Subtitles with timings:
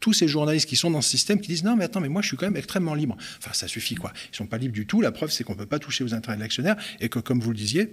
[0.00, 2.22] tous ces journalistes qui sont dans ce système qui disent non mais attends mais moi
[2.22, 3.16] je suis quand même extrêmement libre.
[3.38, 4.12] Enfin ça suffit quoi.
[4.32, 5.00] Ils sont pas libres du tout.
[5.00, 7.50] La preuve c'est qu'on peut pas toucher aux intérêts de l'actionnaire et que comme vous
[7.50, 7.90] le disiez,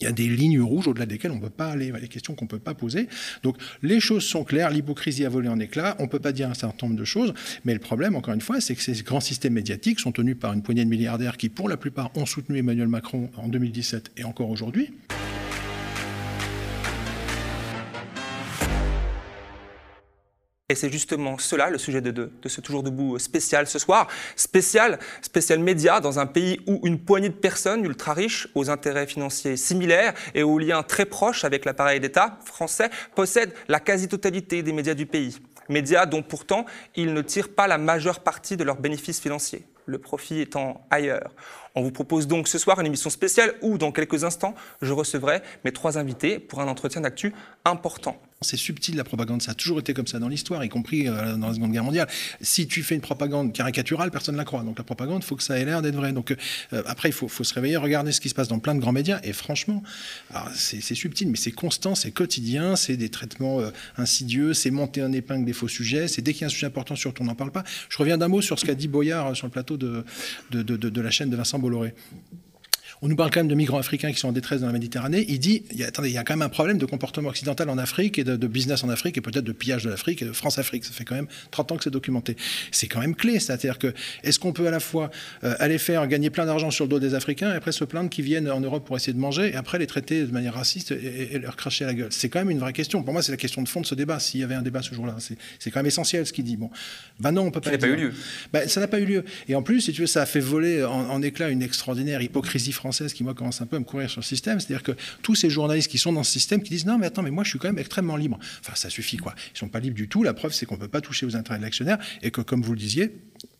[0.00, 2.34] il y a des lignes rouges au-delà desquelles on ne peut pas aller, des questions
[2.34, 3.08] qu'on ne peut pas poser.
[3.42, 6.50] Donc les choses sont claires, l'hypocrisie a volé en éclats, on ne peut pas dire
[6.50, 7.32] un certain nombre de choses,
[7.64, 10.52] mais le problème, encore une fois, c'est que ces grands systèmes médiatiques sont tenus par
[10.52, 14.24] une poignée de milliardaires qui, pour la plupart, ont soutenu Emmanuel Macron en 2017 et
[14.24, 14.90] encore aujourd'hui.
[20.68, 24.08] Et c'est justement cela le sujet de, ce Toujours Debout spécial ce soir.
[24.34, 29.06] Spécial, spécial média dans un pays où une poignée de personnes ultra riches, aux intérêts
[29.06, 34.72] financiers similaires et aux liens très proches avec l'appareil d'État français, possèdent la quasi-totalité des
[34.72, 35.38] médias du pays.
[35.68, 39.98] Médias dont pourtant ils ne tirent pas la majeure partie de leurs bénéfices financiers, le
[39.98, 41.30] profit étant ailleurs.
[41.76, 45.42] On vous propose donc ce soir une émission spéciale où, dans quelques instants, je recevrai
[45.64, 47.32] mes trois invités pour un entretien d'actu
[47.64, 48.20] important.
[48.42, 51.36] C'est subtil la propagande, ça a toujours été comme ça dans l'histoire, y compris euh,
[51.36, 52.06] dans la Seconde Guerre mondiale.
[52.42, 54.62] Si tu fais une propagande caricaturale, personne ne la croit.
[54.62, 56.12] Donc la propagande, il faut que ça ait l'air d'être vrai.
[56.12, 56.32] Donc
[56.74, 58.92] euh, après, il faut, se réveiller, regarder ce qui se passe dans plein de grands
[58.92, 59.20] médias.
[59.24, 59.82] Et franchement,
[60.54, 65.12] c'est subtil, mais c'est constant, c'est quotidien, c'est des traitements euh, insidieux, c'est monter un
[65.12, 67.34] épingle des faux sujets, c'est dès qu'il y a un sujet important, surtout on n'en
[67.34, 67.64] parle pas.
[67.88, 70.04] Je reviens d'un mot sur ce qu'a dit Boyard sur le plateau de
[70.52, 71.94] la chaîne de Vincent Bolloré
[73.02, 75.24] on nous parle quand même de migrants africains qui sont en détresse dans la Méditerranée.
[75.28, 77.28] Il dit, il y a, attendez, il y a quand même un problème de comportement
[77.28, 80.24] occidental en Afrique et de, business en Afrique et peut-être de pillage de l'Afrique et
[80.24, 80.84] de France-Afrique.
[80.84, 82.36] Ça fait quand même 30 ans que c'est documenté.
[82.70, 83.38] C'est quand même clé.
[83.38, 85.10] C'est-à-dire que est-ce qu'on peut à la fois
[85.44, 88.08] euh, aller faire gagner plein d'argent sur le dos des Africains et après se plaindre
[88.08, 90.92] qu'ils viennent en Europe pour essayer de manger et après les traiter de manière raciste
[90.92, 92.08] et, leur cracher à la gueule?
[92.10, 93.02] C'est quand même une vraie question.
[93.02, 94.18] Pour moi, c'est la question de fond de ce débat.
[94.20, 95.16] S'il y avait un débat ce jour-là,
[95.58, 96.56] c'est quand même essentiel ce qu'il dit.
[96.56, 96.70] Bon,
[97.20, 97.70] ben non, on peut pas.
[97.70, 98.12] Ça n'a pas eu lieu.
[98.52, 99.24] Ben, ça n'a pas eu lieu.
[99.48, 102.22] Et en plus, si tu veux, ça a fait voler en, en éclat une extraordinaire
[102.22, 104.60] hypocrisie française qui moi commence un peu à me courir sur le système.
[104.60, 107.22] C'est-à-dire que tous ces journalistes qui sont dans ce système qui disent non, mais attends,
[107.22, 108.38] mais moi je suis quand même extrêmement libre.
[108.60, 109.34] Enfin, ça suffit quoi.
[109.54, 110.22] Ils sont pas libres du tout.
[110.22, 112.72] La preuve, c'est qu'on peut pas toucher aux intérêts de l'actionnaire et que, comme vous
[112.72, 113.12] le disiez,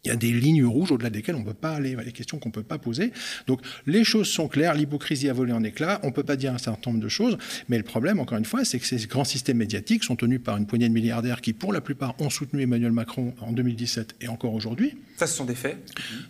[0.05, 2.39] il y a des lignes rouges au-delà desquelles on ne peut pas aller, des questions
[2.39, 3.12] qu'on ne peut pas poser.
[3.47, 6.55] Donc les choses sont claires, l'hypocrisie a volé en éclats, on ne peut pas dire
[6.55, 7.36] un certain nombre de choses,
[7.68, 10.57] mais le problème, encore une fois, c'est que ces grands systèmes médiatiques sont tenus par
[10.57, 14.29] une poignée de milliardaires qui, pour la plupart, ont soutenu Emmanuel Macron en 2017 et
[14.29, 14.97] encore aujourd'hui.
[15.17, 15.77] Ça, ce sont des faits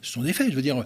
[0.01, 0.85] Ce sont des faits, je veux dire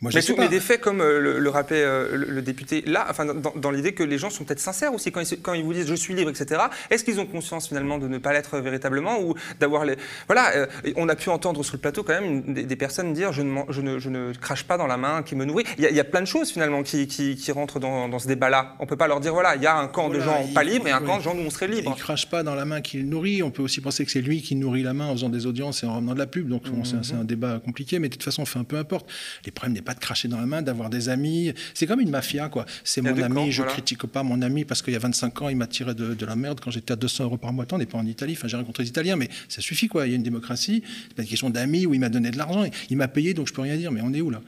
[0.00, 3.92] mais, mais, des faits, comme euh, le, rappelait euh, le, député là, enfin, dans, l'idée
[3.92, 6.14] que les gens sont peut-être sincères aussi quand ils, quand ils vous disent je suis
[6.14, 6.60] libre, etc.
[6.90, 9.96] Est-ce qu'ils ont conscience finalement de ne pas l'être véritablement ou d'avoir les.
[10.26, 10.66] Voilà, euh,
[10.96, 13.80] on a pu entendre sur le plateau quand même des, personnes dire je ne, je,
[13.80, 15.64] ne, je ne, crache pas dans la main qui me nourrit.
[15.78, 18.76] Il y a, plein de choses finalement qui, qui, qui rentrent dans, dans ce débat-là.
[18.78, 20.62] On ne peut pas leur dire voilà, il y a un camp de gens pas
[20.62, 21.90] libres et un camp de gens où on serait libre.
[21.92, 23.42] Il ne crache pas dans la main qu'il nourrit.
[23.42, 25.82] On peut aussi penser que c'est lui qui nourrit la main en faisant des audiences
[25.82, 26.48] et en ramenant de la pub.
[26.48, 29.10] Donc c'est un débat compliqué, mais de toute façon, fait un peu importe.
[29.44, 31.54] Les problèmes n'est pas de cracher dans la main d'avoir des amis.
[31.72, 32.66] C'est comme une mafia, quoi.
[32.84, 35.56] C'est mon ami, je critique pas mon ami parce qu'il y a 25 ans, il
[35.56, 37.64] m'a tiré de, la merde quand j'étais à 200 euros par mois.
[37.72, 40.06] On n'est pas en Italie, enfin, j'ai rencontré des Italiens, mais ça suffit, quoi.
[40.06, 40.82] Il y a une démocratie.
[41.08, 42.66] C'est pas une question d'amis où il m'a donné de l'argent.
[42.90, 44.42] Il m'a payé, donc je peux rien dire, mais on est où, là?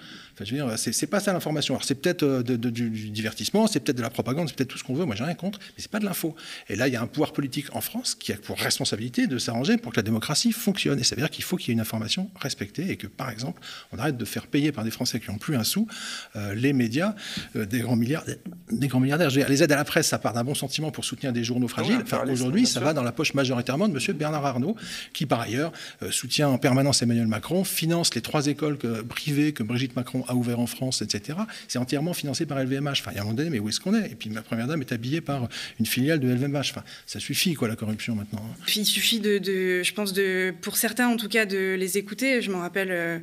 [0.45, 1.75] Je veux dire, c'est pas ça l'information.
[1.75, 4.85] Alors c'est peut-être euh, du, divertissement, c'est peut-être de la propagande, c'est peut-être tout ce
[4.85, 5.05] qu'on veut.
[5.05, 6.35] Moi, j'ai rien contre, mais c'est pas de l'info.
[6.69, 9.39] Et là, il y a un pouvoir politique en France qui a pour responsabilité de
[9.39, 10.99] s'arranger pour que la démocratie fonctionne.
[10.99, 13.31] Et ça veut dire qu'il faut qu'il y ait une information respectée et que, par
[13.31, 13.61] exemple,
[13.93, 15.87] on arrête de faire payer par des Français qui n'ont plus un sou
[16.37, 17.15] euh, les médias
[17.57, 18.37] euh, des grands milliardaires.
[18.71, 19.31] Des grands milliardaires.
[19.31, 22.01] les aides à la presse, ça part d'un bon sentiment pour soutenir des journaux fragiles.
[22.03, 24.17] enfin, aujourd'hui, ça va dans la poche majoritairement de M.
[24.17, 24.77] Bernard Arnault,
[25.13, 25.73] qui par ailleurs
[26.11, 30.59] soutient en permanence Emmanuel Macron, finance les trois écoles privées que Brigitte Macron a ouvertes
[30.59, 31.39] en France, etc.
[31.69, 33.01] C'est entièrement financé par LVMH.
[33.01, 34.11] Enfin, il y a un moment donné, mais où est-ce qu'on est?
[34.11, 35.49] Et puis ma première dame est habillée par
[35.79, 36.71] une filiale de LVMH.
[36.71, 38.45] Enfin, ça suffit, quoi, la corruption maintenant.
[38.45, 38.65] Hein.
[38.77, 39.41] Il suffit de,
[39.83, 42.43] je pense, de, pour certains en tout cas, de les écouter.
[42.43, 43.19] Je m'en rappelle euh,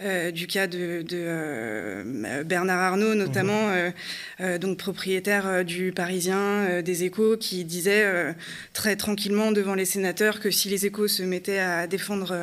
[0.00, 1.47] euh, du cas de, euh,
[2.44, 3.70] Bernard Arnault, notamment,
[4.40, 4.58] mhm.
[4.58, 8.34] donc propriétaire du Parisien, des Échos, qui disait
[8.72, 12.34] très tranquillement devant les sénateurs que si les Échos se mettaient à défendre,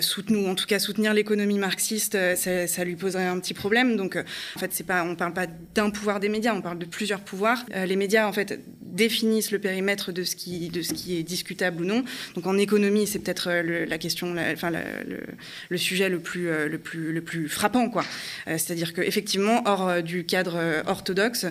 [0.00, 3.96] soutenir, en tout cas soutenir l'économie marxiste, ça, ça lui poserait un petit problème.
[3.96, 4.22] Donc, euh,
[4.56, 7.20] en fait, c'est pas, on parle pas d'un pouvoir des médias, on parle de plusieurs
[7.20, 7.64] pouvoirs.
[7.74, 11.22] Euh, les médias, en fait, définissent le périmètre de ce qui, de ce qui est
[11.22, 12.04] discutable ou non.
[12.34, 17.12] Donc, en économie, c'est peut-être euh, la question, enfin, le, sujet le plus, le plus,
[17.12, 18.04] le plus frappant, quoi.
[18.46, 21.46] C'est-à-dire qu'effectivement, hors du cadre orthodoxe,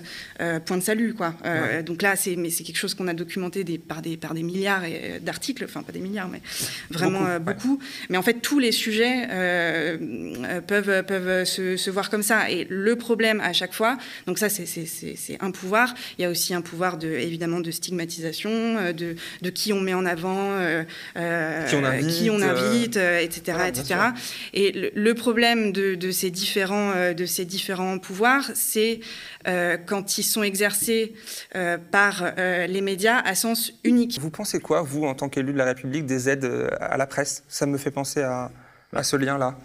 [0.66, 1.34] point de salut, quoi.
[1.86, 4.44] Donc là, c'est, mais c'est quelque chose qu'on a documenté des, par des, par des
[4.44, 4.84] milliards
[5.22, 6.42] d'articles, enfin pas des milliards, mais
[6.90, 7.80] vraiment beaucoup.
[8.10, 9.28] Mais en fait, tous les sujets
[10.68, 12.50] peuvent, peuvent se se, voir comme ça.
[12.50, 13.98] Et le problème à chaque fois,
[14.28, 18.50] donc ça c'est un pouvoir, il y a aussi un pouvoir de, évidemment de stigmatisation,
[18.50, 20.84] euh, de, de qui on met en avant, euh,
[22.10, 23.58] qui on invite, etc.
[23.68, 24.00] etc.
[24.54, 29.00] Et le, problème de, de, ces ces différents, de ces différents pouvoirs, c'est
[29.46, 31.14] quand ils sont exercés
[31.92, 34.20] par les médias à sens unique.
[34.20, 37.44] Vous pensez quoi, vous, en tant qu'élu de la République, des aides à la presse?
[37.48, 38.52] Ça me fait penser à,
[38.94, 39.58] à ce lien-là.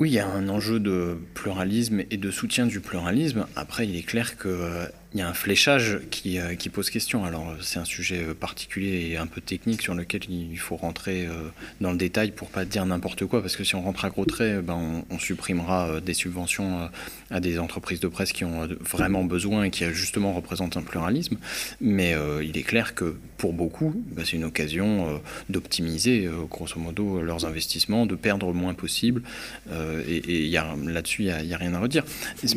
[0.00, 3.46] Oui, il y a un enjeu de pluralisme et de soutien du pluralisme.
[3.56, 7.24] Après, il est clair que il y a un fléchage qui, euh, qui pose question.
[7.24, 11.26] Alors, c'est un sujet euh, particulier et un peu technique sur lequel il faut rentrer
[11.26, 11.48] euh,
[11.80, 14.26] dans le détail pour pas dire n'importe quoi, parce que si on rentre à gros
[14.26, 16.88] traits, ben, on, supprimera des subventions
[17.30, 21.36] à des entreprises de presse qui ont vraiment besoin et qui justement représentent un pluralisme.
[21.80, 27.46] Mais il est clair que pour beaucoup, ben, c'est une occasion d'optimiser, grosso modo, leurs
[27.46, 29.22] investissements, de perdre le moins possible.
[30.08, 30.48] et,
[30.86, 32.04] là-dessus, il n'y a, rien à redire.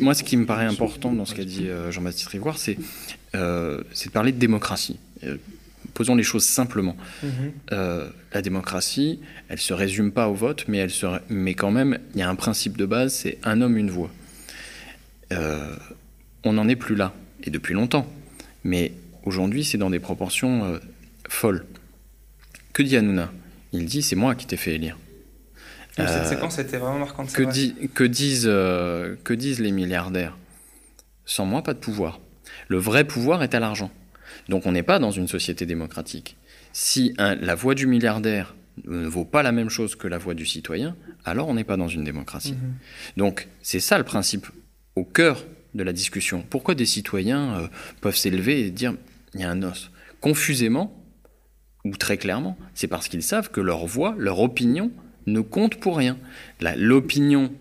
[0.00, 2.28] moi, ce qui me paraît important dans ce qu'a dit Jean-Baptiste
[3.34, 4.98] euh, c'est de parler de démocratie.
[5.24, 5.36] Euh,
[5.94, 6.96] posons les choses simplement.
[7.22, 7.30] Mhm.
[7.72, 11.98] Euh, la démocratie, elle se résume pas au vote, mais, elle se, mais quand même,
[12.14, 14.10] il y a un principe de base, c'est un homme, une voix.
[16.44, 18.06] on n'en est plus là, et depuis longtemps.
[18.64, 18.92] Mais
[19.24, 20.78] aujourd'hui, c'est dans des proportions
[21.28, 21.64] folles.
[22.72, 23.30] Que dit Hanouna?
[23.72, 24.98] Il dit, c'est moi qui t'ai fait élire.
[25.96, 27.32] Cette séquence était vraiment marquante.
[27.32, 27.42] Que,
[27.86, 30.36] que, disent, que disent les milliardaires?
[31.24, 32.20] Sans moi, pas de pouvoir.
[32.68, 33.90] Le vrai pouvoir est à l'argent.
[34.48, 36.36] Donc on n'est pas dans une société démocratique.
[36.72, 38.54] Si la voix du milliardaire
[38.84, 41.76] ne vaut pas la même chose que la voix du citoyen, alors on n'est pas
[41.76, 42.54] dans une démocratie.
[42.54, 42.74] Mhm.
[43.16, 44.46] Donc c'est ça le principe
[44.96, 45.44] au cœur
[45.74, 46.44] de la discussion.
[46.48, 47.66] Pourquoi des citoyens euh,
[48.00, 48.94] peuvent s'élever et dire
[49.34, 49.90] il y a un os?
[50.20, 50.98] Confusément,
[51.84, 54.90] ou très clairement, c'est parce qu'ils savent que leur voix, leur opinion
[55.26, 56.18] ne compte pour rien.
[56.76, 57.52] L'opinion,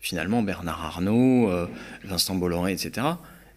[0.00, 1.66] finalement, Bernard Arnault, euh,
[2.04, 3.06] Vincent Bolloré, etc.,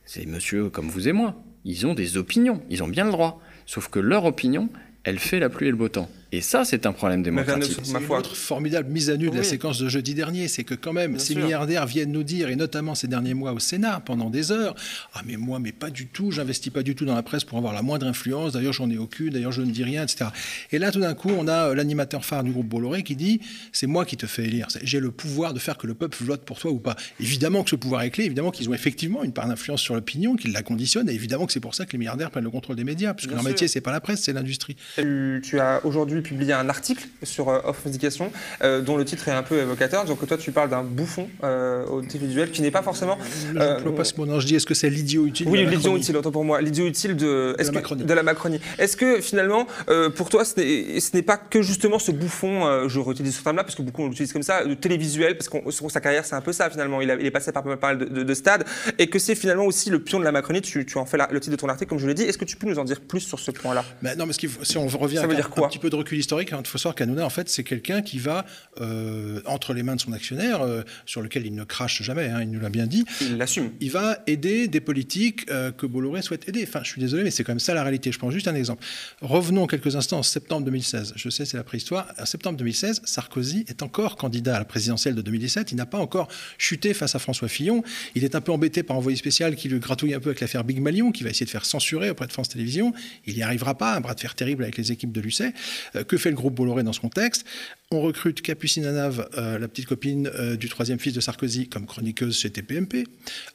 [0.08, 1.36] c'est monsieur comme vous et moi.
[1.66, 3.42] Ils ont des opinions, ils ont bien le droit.
[3.66, 4.70] Sauf que leur opinion,
[5.04, 6.10] elle fait la pluie et le beau temps.
[6.34, 7.78] Et ça, c'est un problème démocratique.
[7.84, 10.76] C'est une autre formidable mise à nu de la séquence de jeudi dernier, c'est que
[10.76, 14.30] quand même, ces milliardaires viennent nous dire, et notamment ces derniers mois au Sénat, pendant
[14.30, 14.76] des heures,
[15.14, 17.58] ah mais moi, mais pas du tout, j'investis pas du tout dans la presse pour
[17.58, 20.26] avoir la moindre influence, d'ailleurs j'en ai aucune, d'ailleurs je ne dis rien, etc.
[20.72, 23.40] Et là, tout d'un coup, on a euh, l'animateur phare du groupe Bolloré qui dit,
[23.72, 26.44] c'est moi qui te fais élire, j'ai le pouvoir de faire que le peuple vote
[26.44, 26.96] pour toi ou pas.
[27.20, 30.36] Évidemment que ce pouvoir est clé, évidemment qu'ils ont effectivement une part d'influence sur l'opinion,
[30.36, 32.76] qu'ils la conditionnent, et évidemment que c'est pour ça que les milliardaires prennent le contrôle
[32.76, 34.76] des médias, puisque leur métier, c'est pas la presse, c'est l'industrie.
[34.96, 38.32] Tu as aujourd'hui publié un article sur euh, Off Éducation,
[38.64, 40.06] euh, dont le titre est un peu évocateur.
[40.06, 43.18] Donc toi, tu parles d'un bouffon euh, audiovisuel qui n'est pas forcément.
[43.54, 44.26] Je pas ce mot.
[44.26, 46.62] Non, je dis, est-ce que c'est l'idiot utile Oui, l'idiot utile, autant pour moi.
[46.62, 48.04] L'idiot utile de, de, la Macronie.
[48.04, 48.60] de la Macronie.
[48.78, 49.68] Est-ce que finalement,
[50.16, 53.82] pour toi, ce n'est pas que justement ce bouffon, je réutilise ce terme-là parce que
[53.82, 55.58] beaucoup l'utilisent comme ça, de télévisuel, parce que
[55.90, 57.02] sa carrière, c'est un peu ça finalement.
[57.02, 58.66] Il, est passé par pas mal de, stades,
[58.98, 60.62] et que c'est finalement aussi le pion de la Macronie.
[60.62, 62.24] Tu, en fais le titre de ton article, comme je l'ai dit.
[62.24, 63.84] Est-ce que tu peux nous en dire plus sur ce point-là?
[64.02, 66.68] Mais Non, mais si on revient à un, un, petit peu de recul historique, il
[66.68, 68.46] faut savoir qu'Anouna, en fait, c'est quelqu'un qui va,
[68.80, 72.42] euh, entre les mains de son actionnaire, euh, sur lequel il ne crache jamais, hein,
[72.42, 73.06] il nous l'a bien dit.
[73.22, 73.72] Il l'assume.
[73.82, 76.64] Il va aider des politiques euh, que Bolloré souhaite aider.
[76.68, 78.12] Enfin, je suis désolé, mais c'est quand même ça la réalité.
[78.12, 78.84] Je prends juste un exemple.
[79.22, 81.14] Revenons quelques instants en septembre 2016.
[81.16, 82.08] Je sais, c'est la préhistoire.
[82.20, 85.72] En septembre 2016, Sarkozy est encore candidat à la présidentielle de 2017.
[85.72, 86.28] Il n'a pas encore
[86.58, 87.84] chuté face à François Fillon.
[88.16, 90.42] Il est un peu embêté par un envoyé spécial qui le gratouille un peu avec
[90.42, 92.94] l'affaire Big Malion, qui va essayer de faire censurer auprès de France Télévisions.
[93.26, 93.96] Il n'y arrivera pas.
[93.96, 95.54] Un bras de fer terrible avec les équipes de Lucet.
[96.04, 97.46] Que fait le groupe Bolloré dans ce contexte?
[97.90, 101.86] On recrute Capucine Anave, euh, la petite copine euh, du troisième fils de Sarkozy, comme
[101.86, 103.08] chroniqueuse chez TPMP.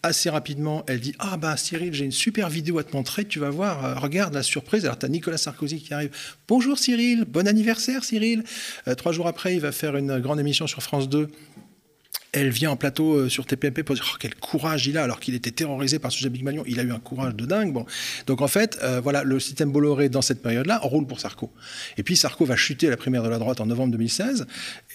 [0.03, 3.39] Assez rapidement, elle dit Ah, bah Cyril, j'ai une super vidéo à te montrer, tu
[3.39, 4.87] vas voir, euh, regarde la surprise.
[4.87, 6.17] Alors, tu as Nicolas Sarkozy qui arrive.
[6.49, 8.43] Bonjour Cyril, bon anniversaire Cyril.
[8.97, 11.29] trois jours après, il va faire une grande émission sur France 2
[12.33, 15.21] elle vient en plateau euh, sur TPMP pour dire oh, quel courage il a alors
[15.21, 16.65] qu'il était terrorisé par ce sujet Big Malion.
[16.67, 17.75] Il a eu un courage de dingue.
[17.75, 17.85] Bon.
[18.27, 21.51] Donc en fait, euh, voilà, le système Bolloré dans cette période-là roule pour Sarko.
[21.99, 24.47] Et puis Sarko va chuter à la primaire de la droite en novembre 2016.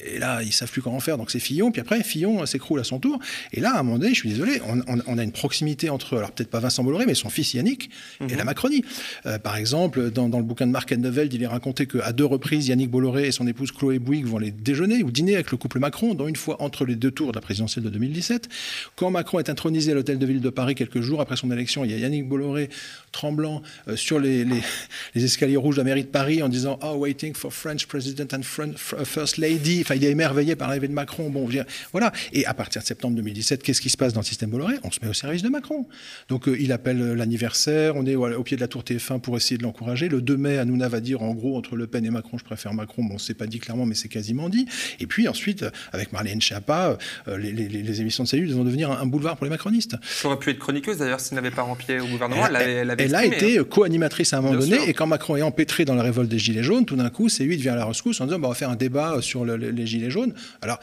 [0.04, 1.20] Et là, ils savent plus comment faire.
[1.20, 1.72] Donc c'est Fillon.
[1.72, 3.20] Puis après, Fillon s'écroule à son tour.
[3.54, 6.32] Et là, à un moment donné, je suis désolé, on, a une proximité entre, alors
[6.32, 8.46] peut-être pas Vincent Bolloré, mais son fils Yannick et la mhm.
[8.46, 8.84] Macronie.
[9.28, 12.68] Euh, par exemple, dans, le bouquin de Marc Endeveld, il est raconté qu'à deux reprises,
[12.68, 15.78] Yannick Bolloré et son épouse Chloé Bouygues vont aller déjeuner ou dîner avec le couple
[15.78, 18.50] Macron, dont une fois entre les deux tours de la présidentielle de 2017 2017.
[18.96, 21.84] Quand Macron est intronisé à l'hôtel de ville de Paris quelques jours après son élection,
[21.84, 22.70] il y a Yannick Bolloré
[23.12, 24.46] tremblant euh, sur les,
[25.16, 28.42] escaliers rouges de la mairie de Paris en disant Oh, waiting for French President and
[28.42, 29.82] uh, First Lady.
[29.82, 31.30] Enfin, il est émerveillé par l'arrivée de Macron.
[31.30, 31.48] Bon,
[31.92, 32.12] voilà.
[32.34, 34.76] Et à partir de septembre 2017, qu'est-ce qui se passe dans le système Bolloré?
[34.84, 35.88] On se met au service de Macron.
[36.30, 37.96] Donc, euh, il appelle euh, l'anniversaire.
[37.96, 40.10] On est au, pied de la tour TF1 pour essayer de l'encourager.
[40.10, 42.74] Le 2 mai, Hanouna va dire en gros, entre Le Pen et Macron, je préfère
[42.74, 43.04] Macron.
[43.04, 44.68] Bon, c'est pas dit clairement, mais c'est quasiment dit.
[45.00, 46.98] Et puis ensuite, avec Marlène Schiappa,
[47.28, 49.96] les, émissions de salut vont devenir un, boulevard pour les macronistes.
[50.04, 52.48] Ça aurait pu être chroniqueuse d'ailleurs s'il n'avait pas rempli au gouvernement.
[52.48, 53.64] Elle, elle, a été hein.
[53.64, 56.64] co-animatrice à un moment donné, et quand Macron est empêtré dans la révolte des Gilets
[56.64, 58.52] jaunes, tout d'un coup, c'est lui qui vient à la rescousse en disant bah, on
[58.52, 60.34] va faire un débat sur les Gilets jaunes.
[60.62, 60.80] Alors,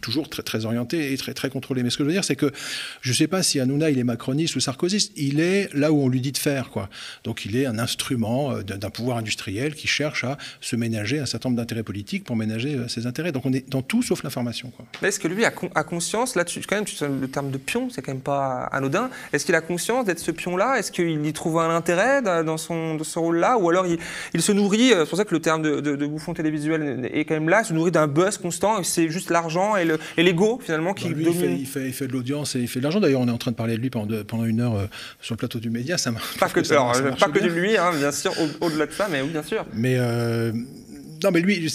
[0.00, 1.82] toujours très, orienté et très, contrôlé.
[1.82, 2.50] Mais ce que je veux dire, c'est que
[3.02, 5.12] je ne sais pas si Hanouna, il est macroniste ou sarkozyste.
[5.16, 6.70] Il est là où on lui dit de faire.
[6.70, 6.88] Quoi.
[7.22, 11.26] Donc il est un instrument euh, d'un pouvoir industriel qui cherche à se ménager un
[11.26, 13.32] certain nombre d'intérêts politiques pour ménager euh, ses intérêts.
[13.32, 14.72] Donc on est dans tout sauf l'information.
[15.02, 18.22] Est-ce que lui a, conscience, là, quand même, le terme de pion, c'est quand même
[18.22, 19.10] pas anodin.
[19.32, 20.78] Est-ce qu'il a conscience d'être ce pion-là?
[20.78, 23.58] Est-ce qu'il y trouve un intérêt dans son, rôle-là?
[23.58, 27.08] Ou alors il, se nourrit, euh, c'est pour ça que le terme de bouffon télévisuel
[27.12, 30.60] est quand même là, il se nourrit d'un buzz constant, c'est juste l'argent et l'ego
[30.62, 33.00] finalement qui bah, lui, il, fait, il, fait, de l'audience et il fait de l'argent.
[33.00, 34.86] D'ailleurs, on est en train de parler de lui pendant, pendant une heure euh,
[35.20, 35.98] sur le plateau du média.
[35.98, 36.60] Ça pas que,
[37.18, 39.64] pas que de lui, hein, bien sûr, au-delà de ça, mais oui, bien sûr.
[39.74, 40.52] Mais euh,
[41.24, 41.70] non, mais lui,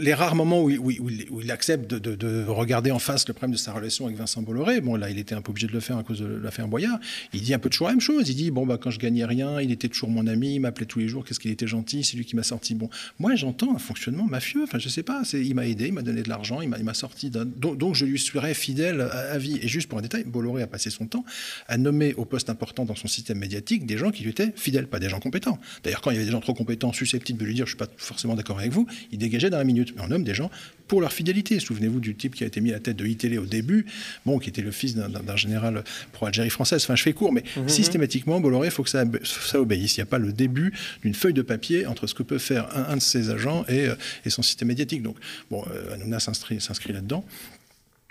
[0.00, 4.06] les rares moments où, il, accepte de, regarder en face le problème de sa relation
[4.06, 6.18] avec Vincent Bolloré, bon, là, il était un peu obligé de le faire à cause
[6.18, 6.98] de l'affaire Boyard,
[7.32, 8.28] il dit un peu toujours la même chose.
[8.28, 10.86] Il dit, bon, bah, quand je gagnais rien, il était toujours mon ami, il m'appelait
[10.86, 12.74] tous les jours, qu'est-ce qu'il était gentil, c'est lui qui m'a sorti.
[12.74, 16.02] Bon, moi, j'entends un fonctionnement mafieux, enfin, je sais pas, il m'a aidé, il m'a
[16.02, 19.60] donné de l'argent, il m'a sorti donc, donc, je lui serais fidèle à, vie.
[19.62, 21.24] Et juste pour un détail, Bolloré a passé son temps
[21.68, 24.88] à nommer au poste important dans son système médiatique des gens qui lui étaient fidèles,
[24.88, 25.60] pas des gens compétents.
[25.84, 27.78] D'ailleurs, quand il y avait des gens trop compétents, susceptibles de lui dire, je suis
[27.78, 28.79] pas forcément d'accord avec vous,
[29.12, 29.94] il dégageait dans la minute.
[29.96, 30.50] Mais on nomme des gens
[30.88, 31.60] pour leur fidélité.
[31.60, 33.86] Souvenez-vous du type qui a été mis à la tête de ITélé au début,
[34.26, 36.82] bon, qui était le fils d'un général pro-Algérie française.
[36.82, 37.68] Enfin, je fais court, mais mhm.
[37.68, 39.96] systématiquement, Bolloré, il faut que ça, ça obéisse.
[39.96, 40.72] Il n'y a pas le début
[41.02, 43.94] d'une feuille de papier entre ce que peut faire un, de ses agents et, euh,
[44.24, 45.02] et, son système médiatique.
[45.02, 45.16] Donc,
[45.50, 47.24] bon, euh, Hanouna s'inscrit là-dedans.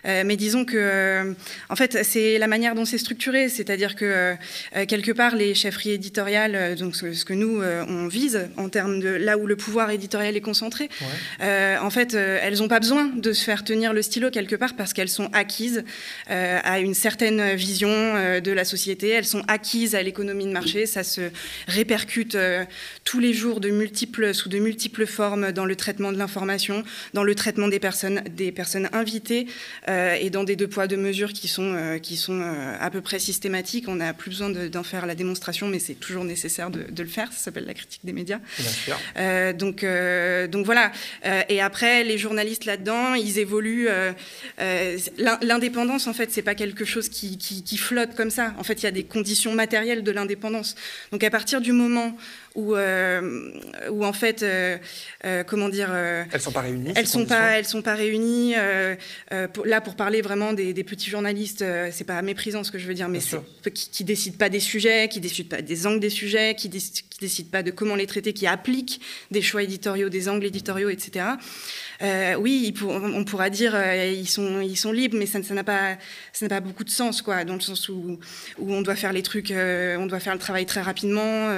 [0.06, 1.34] Euh, mais disons que, euh,
[1.70, 4.06] en fait, c'est la manière dont c'est structuré, c'est-à-dire que
[4.76, 9.10] euh, quelque part, les chefferies éditoriales, donc ce, que nous on vise en termes de
[9.10, 10.90] là où le pouvoir éditorial est concentré,
[11.42, 14.94] en fait, elles n'ont pas besoin de se faire tenir le stylo quelque part parce
[14.94, 15.84] qu'elles sont acquises
[16.28, 21.04] à une certaine vision de la société, elles sont acquises à l'économie de marché, ça
[21.04, 21.22] se
[21.68, 22.38] répercute
[23.04, 27.24] tous les jours de multiples, sous de multiples formes dans le traitement de l'information, dans
[27.24, 29.48] le traitement des personnes, des personnes invitées.
[29.90, 32.90] Euh, et dans des deux poids, deux mesures qui sont, euh, qui sont euh, à
[32.92, 33.88] peu près systématiques.
[33.88, 37.32] On n'a plus besoin d'en faire la démonstration, mais c'est toujours nécessaire de, le faire.
[37.34, 38.40] Ça s'appelle la critique des médias.
[39.54, 39.86] donc,
[40.52, 40.92] donc voilà.
[41.48, 43.88] et après, les journalistes là-dedans, ils évoluent.
[44.58, 48.54] L'indépendance, en fait, c'est pas quelque chose qui, qui, qui flotte comme ça.
[48.58, 50.76] En fait, il y a des conditions matérielles de l'indépendance.
[51.12, 52.16] Donc à partir du moment
[52.60, 53.52] où, euh,
[53.90, 54.78] où en fait, euh,
[55.26, 56.94] euh, comment dire, elles sont pas réunies.
[56.96, 58.54] Elles sont pas, elles sont pas réunies.
[59.66, 63.10] là, pour parler vraiment des, petits journalistes, c'est pas méprisant ce que je veux dire,
[63.10, 66.70] mais qui, qui décident pas des sujets, qui décident pas des angles des sujets, qui,
[66.70, 69.02] qui décident pas de comment les traiter, qui appliquent
[69.32, 71.26] des choix éditoriaux, des angles éditoriaux, etc.
[72.02, 75.98] Euh, oui, on pourra dire euh, ils sont ils sont libres, mais ça n'a pas
[76.32, 78.18] ça n'a pas beaucoup de sens quoi, dans le sens où
[78.58, 81.50] où on doit faire les trucs, euh, on doit faire le travail très rapidement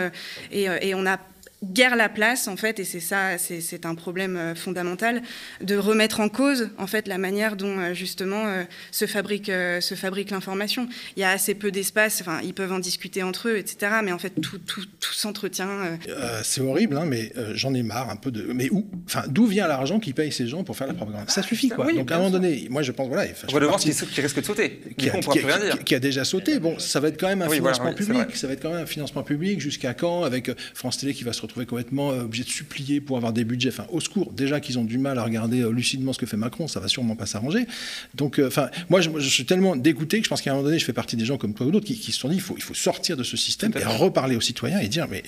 [0.52, 1.31] et, et on a
[1.64, 5.22] guère la place, en fait, et c'est ça, c'est un problème euh, fondamental,
[5.62, 9.96] de remettre en cause, en fait, la manière dont, euh, justement, euh, se fabrique, se
[9.96, 10.88] fabrique l'information.
[11.16, 14.12] Il y a assez peu d'espace, enfin, ils peuvent en discuter entre eux, etc., mais
[14.12, 15.98] en fait, tout, tout, tout s'entretient.
[16.44, 18.42] c'est horrible, hein, mais j'en ai marre un peu de...
[18.54, 21.30] Mais où Enfin, d'où vient l'argent qui paye ces gens pour faire la propagande?
[21.30, 21.92] Ça suffit, quoi.
[21.92, 23.30] Donc, à un moment donné, moi, je pense, voilà...
[23.48, 23.92] Redevance partie...
[23.92, 25.84] qui, qui risque de sauter, qui, a, qui, rien dire.
[25.84, 26.60] qui, a déjà sauté.
[26.60, 28.36] Bon, ça va être quand même un financement public.
[28.36, 31.34] Ça va être quand même un financement public jusqu'à quand, avec France Télé qui va
[31.34, 33.70] se retrouver complètement euh, obligés de supplier pour avoir des budgets.
[33.70, 36.38] Enfin, au secours, déjà qu'ils ont du mal à regarder euh, lucidement ce que fait
[36.38, 37.66] Macron, ça va sûrement pas s'arranger.
[38.16, 40.80] Donc, euh, enfin, moi, je, suis tellement dégoûté que je pense qu'à un moment donné,
[40.80, 42.56] je fais partie des gens comme toi ou d'autres qui, se sont dit il faut,
[42.58, 45.24] il faut sortir de ce système et reparler aux citoyens et dire mais,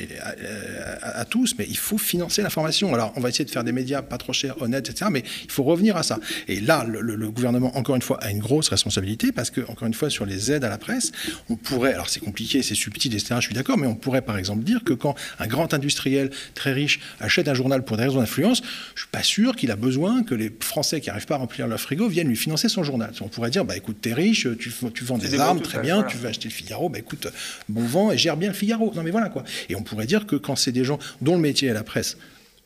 [1.01, 2.93] à, tous, mais il faut financer l'information.
[2.93, 5.09] Alors, on va essayer de faire des médias pas trop chers, honnêtes, etc.
[5.11, 6.19] Mais il faut revenir à ça.
[6.47, 9.87] Et là, le, le gouvernement, encore une fois, a une grosse responsabilité parce que, encore
[9.87, 11.11] une fois, sur les aides à la presse,
[11.49, 13.35] on pourrait, alors c'est compliqué, c'est subtil, etc.
[13.37, 16.12] Je suis d'accord, mais on pourrait par exemple dire que quand un grand industriel
[16.53, 18.61] très riche achète un journal pour des raisons d'influence,
[18.95, 21.67] je suis pas sûr qu'il a besoin que les Français qui n'arrivent pas à remplir
[21.67, 23.11] leur frigo viennent lui financer son journal.
[23.21, 26.17] On pourrait dire, bah écoute, t'es riche, tu, tu vends des armes, très bien, tu
[26.17, 27.27] veux acheter le Figaro, bah écoute,
[27.69, 28.91] bon vent et gère bien le Figaro.
[28.95, 29.43] Non mais voilà quoi.
[29.69, 32.17] Et on pourrait dire que quand c'est des gens dont le métier est la presse,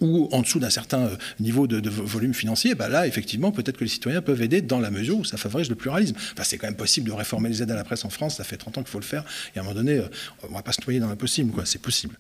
[0.02, 3.84] ou en dessous d'un certain euh, niveau de, volume financier, bah là, effectivement, peut-être que
[3.84, 6.16] les citoyens peuvent aider dans la mesure où ça favorise le pluralisme.
[6.34, 8.44] Enfin, c'est quand même possible de réformer les aides à la presse en France, ça
[8.44, 9.24] fait 30 ans qu'il faut le faire,
[9.56, 10.08] et à un moment donné, euh,
[10.44, 12.18] on ne va pas se noyer dans l'impossible, quoi, c'est possible.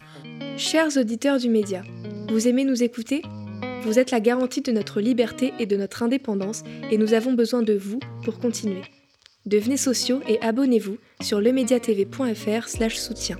[0.57, 1.83] Chers auditeurs du média,
[2.29, 3.21] vous aimez nous écouter?
[3.83, 7.61] Vous êtes la garantie de notre liberté et de notre indépendance, et nous avons besoin
[7.61, 8.81] de vous pour continuer.
[9.45, 13.37] Devenez sociaux et abonnez-vous sur lemediatv.fr/soutien.